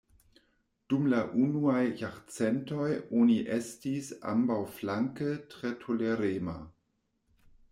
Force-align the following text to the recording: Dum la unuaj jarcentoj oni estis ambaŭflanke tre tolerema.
Dum 0.91 1.03
la 1.13 1.17
unuaj 1.41 1.83
jarcentoj 1.99 2.87
oni 3.19 3.35
estis 3.57 4.09
ambaŭflanke 4.33 5.29
tre 5.53 5.73
tolerema. 5.85 6.57